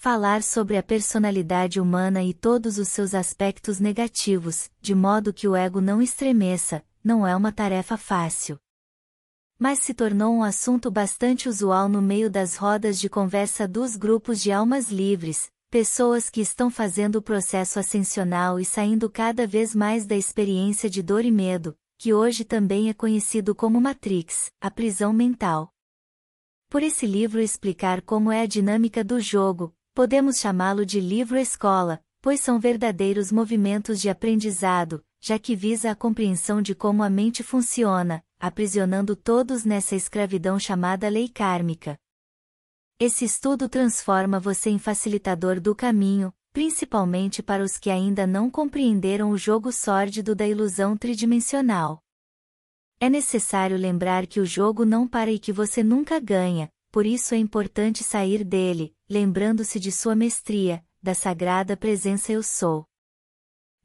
[0.00, 5.56] Falar sobre a personalidade humana e todos os seus aspectos negativos, de modo que o
[5.56, 8.60] ego não estremeça, não é uma tarefa fácil.
[9.58, 14.40] Mas se tornou um assunto bastante usual no meio das rodas de conversa dos grupos
[14.40, 20.06] de almas livres, pessoas que estão fazendo o processo ascensional e saindo cada vez mais
[20.06, 25.12] da experiência de dor e medo, que hoje também é conhecido como Matrix, a prisão
[25.12, 25.72] mental.
[26.68, 32.38] Por esse livro explicar como é a dinâmica do jogo, podemos chamá-lo de livro-escola, pois
[32.38, 38.22] são verdadeiros movimentos de aprendizado, já que visa a compreensão de como a mente funciona,
[38.38, 41.98] aprisionando todos nessa escravidão chamada lei kármica.
[43.00, 49.30] Esse estudo transforma você em facilitador do caminho, principalmente para os que ainda não compreenderam
[49.30, 52.00] o jogo sórdido da ilusão tridimensional.
[53.00, 57.34] É necessário lembrar que o jogo não para e que você nunca ganha, por isso
[57.34, 62.86] é importante sair dele, lembrando-se de sua mestria, da sagrada presença Eu Sou.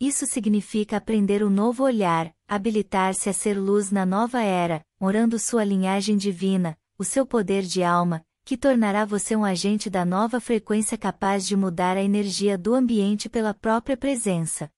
[0.00, 5.64] Isso significa aprender um novo olhar, habilitar-se a ser luz na nova era, orando sua
[5.64, 10.98] linhagem divina, o seu poder de alma, que tornará você um agente da nova frequência
[10.98, 14.70] capaz de mudar a energia do ambiente pela própria presença.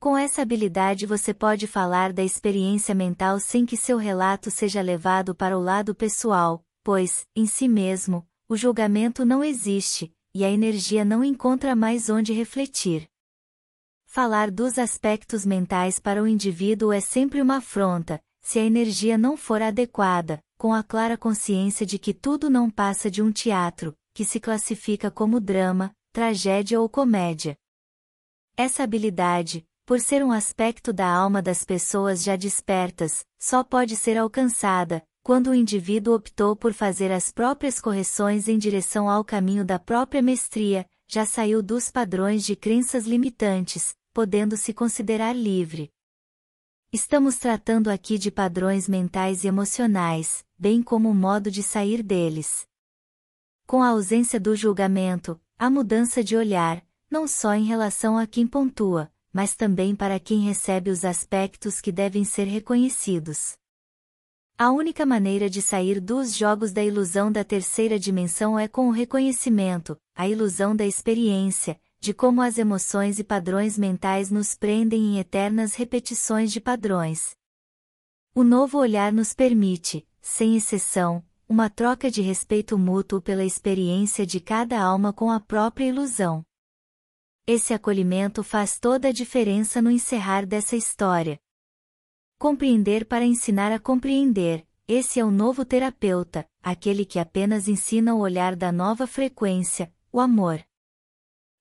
[0.00, 5.34] Com essa habilidade você pode falar da experiência mental sem que seu relato seja levado
[5.34, 11.04] para o lado pessoal, pois, em si mesmo, o julgamento não existe, e a energia
[11.04, 13.08] não encontra mais onde refletir.
[14.04, 19.36] Falar dos aspectos mentais para o indivíduo é sempre uma afronta, se a energia não
[19.36, 24.24] for adequada, com a clara consciência de que tudo não passa de um teatro, que
[24.24, 27.56] se classifica como drama, tragédia ou comédia.
[28.56, 34.18] Essa habilidade, por ser um aspecto da alma das pessoas já despertas, só pode ser
[34.18, 39.78] alcançada, quando o indivíduo optou por fazer as próprias correções em direção ao caminho da
[39.78, 45.92] própria mestria, já saiu dos padrões de crenças limitantes, podendo se considerar livre.
[46.92, 52.66] Estamos tratando aqui de padrões mentais e emocionais, bem como o modo de sair deles.
[53.64, 58.46] Com a ausência do julgamento, a mudança de olhar, não só em relação a quem
[58.46, 63.56] pontua, mas também para quem recebe os aspectos que devem ser reconhecidos.
[64.62, 68.92] A única maneira de sair dos jogos da ilusão da terceira dimensão é com o
[68.92, 75.18] reconhecimento, a ilusão da experiência, de como as emoções e padrões mentais nos prendem em
[75.18, 77.34] eternas repetições de padrões.
[78.32, 84.38] O novo olhar nos permite, sem exceção, uma troca de respeito mútuo pela experiência de
[84.38, 86.46] cada alma com a própria ilusão.
[87.48, 91.40] Esse acolhimento faz toda a diferença no encerrar dessa história,
[92.42, 98.18] Compreender para ensinar a compreender, esse é o novo terapeuta, aquele que apenas ensina o
[98.18, 100.60] olhar da nova frequência, o amor.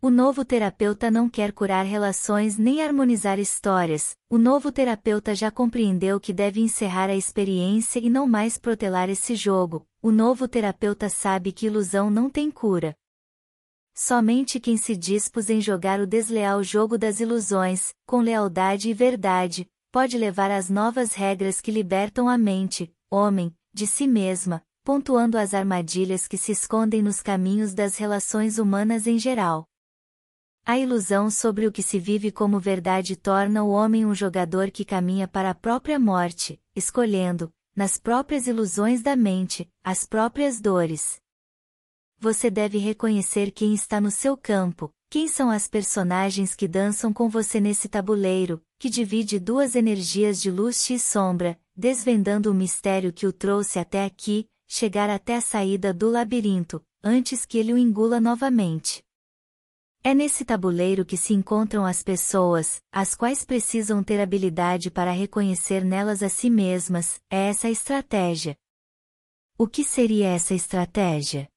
[0.00, 6.20] O novo terapeuta não quer curar relações nem harmonizar histórias, o novo terapeuta já compreendeu
[6.20, 11.50] que deve encerrar a experiência e não mais protelar esse jogo, o novo terapeuta sabe
[11.50, 12.94] que ilusão não tem cura.
[13.92, 19.68] Somente quem se dispôs em jogar o desleal jogo das ilusões, com lealdade e verdade,
[19.98, 25.52] pode levar às novas regras que libertam a mente, homem, de si mesma, pontuando as
[25.52, 29.66] armadilhas que se escondem nos caminhos das relações humanas em geral.
[30.64, 34.84] A ilusão sobre o que se vive como verdade torna o homem um jogador que
[34.84, 41.20] caminha para a própria morte, escolhendo, nas próprias ilusões da mente, as próprias dores.
[42.20, 47.28] Você deve reconhecer quem está no seu campo, quem são as personagens que dançam com
[47.28, 53.26] você nesse tabuleiro, que divide duas energias de luz e sombra, desvendando o mistério que
[53.26, 58.20] o trouxe até aqui, chegar até a saída do labirinto, antes que ele o engula
[58.20, 59.02] novamente.
[60.04, 65.84] É nesse tabuleiro que se encontram as pessoas, as quais precisam ter habilidade para reconhecer
[65.84, 68.56] nelas a si mesmas, é essa a estratégia.
[69.56, 71.48] O que seria essa estratégia?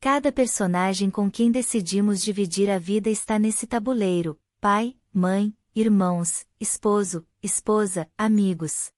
[0.00, 7.24] Cada personagem com quem decidimos dividir a vida está nesse tabuleiro: pai, mãe, irmãos, esposo,
[7.42, 8.90] esposa, amigos.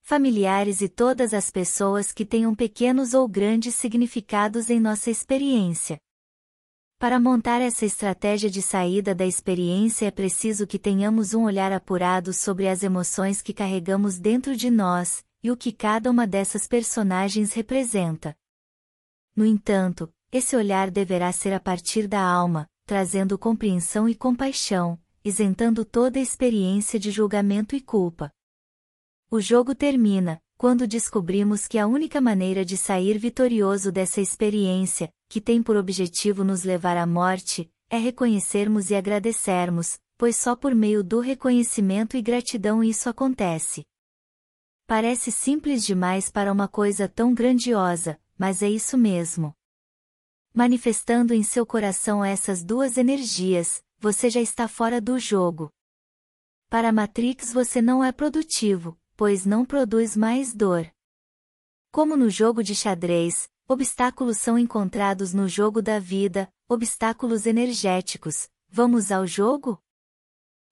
[0.00, 5.98] Familiares e todas as pessoas que tenham pequenos ou grandes significados em nossa experiência.
[6.98, 12.32] Para montar essa estratégia de saída da experiência é preciso que tenhamos um olhar apurado
[12.32, 17.52] sobre as emoções que carregamos dentro de nós, e o que cada uma dessas personagens
[17.52, 18.36] representa.
[19.34, 25.84] No entanto, esse olhar deverá ser a partir da alma, trazendo compreensão e compaixão, isentando
[25.84, 28.32] toda experiência de julgamento e culpa.
[29.30, 35.40] O jogo termina, quando descobrimos que a única maneira de sair vitorioso dessa experiência, que
[35.40, 41.02] tem por objetivo nos levar à morte, é reconhecermos e agradecermos, pois só por meio
[41.02, 43.84] do reconhecimento e gratidão isso acontece.
[44.86, 49.54] Parece simples demais para uma coisa tão grandiosa, mas é isso mesmo.
[50.54, 55.72] Manifestando em seu coração essas duas energias, você já está fora do jogo.
[56.68, 60.92] Para Matrix você não é produtivo, pois não produz mais dor.
[61.92, 68.50] Como no jogo de xadrez, obstáculos são encontrados no jogo da vida, obstáculos energéticos.
[68.68, 69.80] Vamos ao jogo?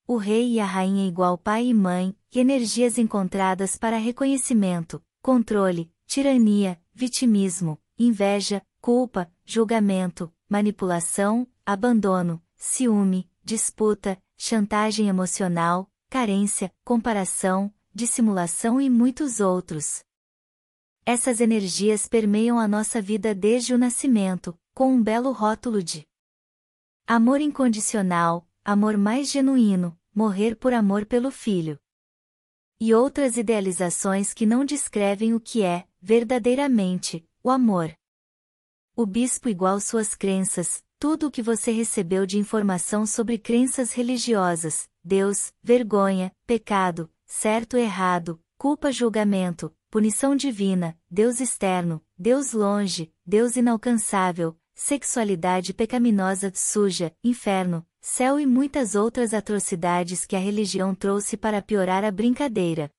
[0.05, 6.77] O rei e a rainha igual pai e mãe, energias encontradas para reconhecimento, controle, tirania,
[6.93, 19.39] vitimismo, inveja, culpa, julgamento, manipulação, abandono, ciúme, disputa, chantagem emocional, carência, comparação, dissimulação e muitos
[19.39, 20.03] outros.
[21.03, 26.07] Essas energias permeiam a nossa vida desde o nascimento, com um belo rótulo de
[27.07, 31.79] amor incondicional, amor mais genuíno, morrer por amor pelo filho.
[32.79, 37.91] E outras idealizações que não descrevem o que é, verdadeiramente, o amor.
[38.95, 44.87] O bispo igual suas crenças, tudo o que você recebeu de informação sobre crenças religiosas,
[45.03, 54.55] Deus, vergonha, pecado, certo errado, culpa julgamento, punição divina, Deus externo, Deus longe, Deus inalcançável,
[54.75, 62.05] sexualidade pecaminosa suja, inferno, céu e muitas outras atrocidades que a religião trouxe para piorar
[62.05, 62.91] a brincadeira.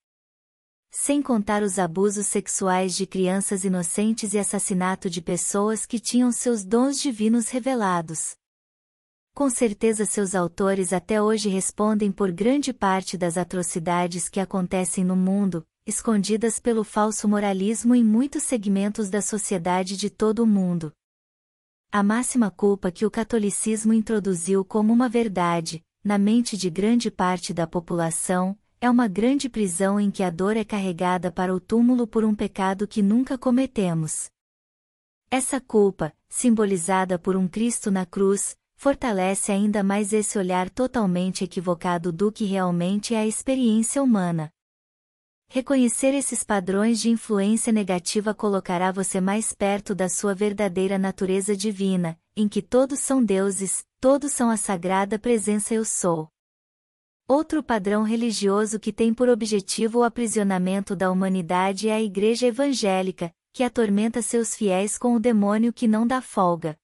[0.95, 6.67] Sem contar os abusos sexuais de crianças inocentes e assassinato de pessoas que tinham seus
[6.67, 8.37] dons divinos revelados.
[9.35, 15.17] Com certeza seus autores até hoje respondem por grande parte das atrocidades que acontecem no
[15.17, 20.93] mundo, escondidas pelo falso moralismo em muitos segmentos da sociedade de todo o mundo.
[21.91, 27.55] A máxima culpa que o catolicismo introduziu como uma verdade, na mente de grande parte
[27.55, 32.05] da população, é uma grande prisão em que a dor é carregada para o túmulo
[32.05, 34.29] por um pecado que nunca cometemos.
[35.31, 42.11] Essa culpa, simbolizada por um Cristo na cruz, fortalece ainda mais esse olhar totalmente equivocado
[42.11, 44.51] do que realmente é a experiência humana.
[45.49, 52.19] Reconhecer esses padrões de influência negativa colocará você mais perto da sua verdadeira natureza divina,
[52.35, 56.29] em que todos são deuses, todos são a sagrada presença Eu Sou.
[57.35, 63.35] Outro padrão religioso que tem por objetivo o aprisionamento da humanidade é a Igreja Evangélica,
[63.55, 66.79] que atormenta seus fiéis com o demônio que não dá folga.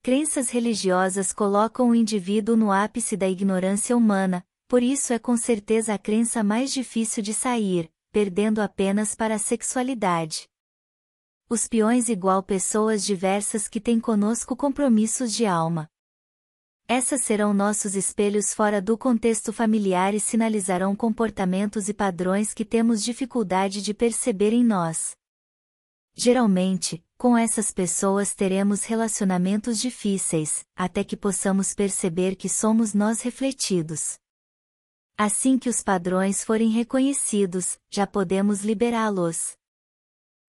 [0.00, 5.92] Crenças religiosas colocam o indivíduo no ápice da ignorância humana, por isso é com certeza
[5.92, 10.48] a crença mais difícil de sair, perdendo apenas para a sexualidade.
[11.50, 15.90] Os peões igual pessoas diversas que têm conosco compromissos de alma.
[16.90, 23.04] Essas serão nossos espelhos fora do contexto familiar e sinalizarão comportamentos e padrões que temos
[23.04, 25.14] dificuldade de perceber em nós.
[26.14, 34.18] Geralmente, com essas pessoas teremos relacionamentos difíceis, até que possamos perceber que somos nós refletidos.
[35.14, 39.58] Assim que os padrões forem reconhecidos, já podemos liberá-los.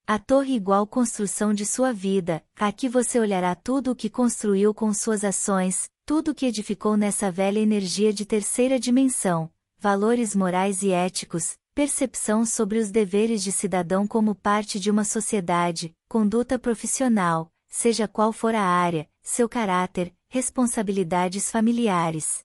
[0.07, 4.91] A torre igual construção de sua vida, aqui você olhará tudo o que construiu com
[4.93, 9.47] suas ações, tudo que edificou nessa velha energia de terceira dimensão,
[9.77, 15.95] valores morais e éticos, percepção sobre os deveres de cidadão como parte de uma sociedade,
[16.07, 22.43] conduta profissional, seja qual for a área, seu caráter, responsabilidades familiares.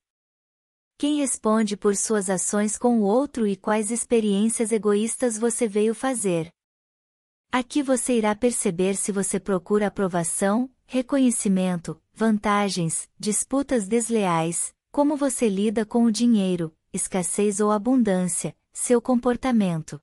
[0.99, 6.53] Quem responde por suas ações com o outro e quais experiências egoístas você veio fazer?
[7.51, 15.85] Aqui você irá perceber se você procura aprovação, reconhecimento, vantagens, disputas desleais, como você lida
[15.85, 20.01] com o dinheiro, escassez ou abundância, seu comportamento.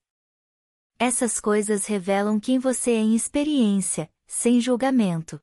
[0.99, 5.41] Essas coisas revelam quem você é em experiência, sem julgamento.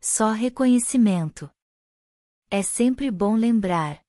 [0.00, 1.50] Só reconhecimento.
[2.50, 4.04] É sempre bom lembrar.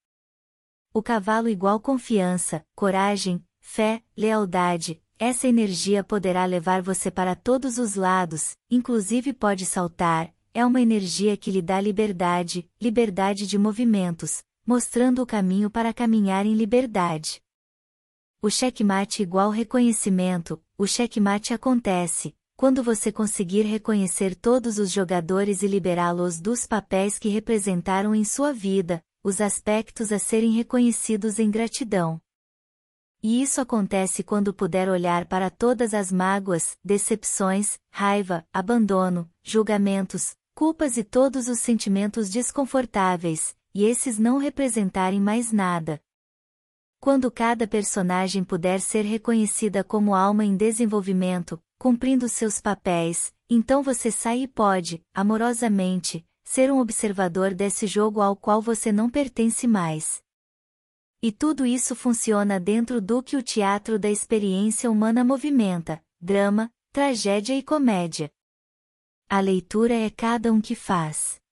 [0.94, 7.96] O cavalo igual confiança, coragem, fé, lealdade, essa energia poderá levar você para todos os
[7.96, 15.22] lados, inclusive pode saltar, é uma energia que lhe dá liberdade, liberdade de movimentos, mostrando
[15.22, 17.42] o caminho para caminhar em liberdade.
[18.40, 25.68] O checkmate igual reconhecimento, o checkmate acontece, quando você conseguir reconhecer todos os jogadores e
[25.68, 32.22] liberá-los dos papéis que representaram em sua vida, os aspectos a serem reconhecidos em gratidão.
[33.24, 40.98] E isso acontece quando puder olhar para todas as mágoas, decepções, raiva, abandono, julgamentos, culpas
[40.98, 46.02] e todos os sentimentos desconfortáveis, e esses não representarem mais nada.
[47.00, 54.10] Quando cada personagem puder ser reconhecida como alma em desenvolvimento, cumprindo seus papéis, então você
[54.10, 60.24] sai e pode, amorosamente, ser um observador desse jogo ao qual você não pertence mais.
[61.22, 67.56] E tudo isso funciona dentro do que o teatro da experiência humana movimenta: drama, tragédia
[67.56, 68.32] e comédia.
[69.30, 71.43] A leitura é cada um que faz.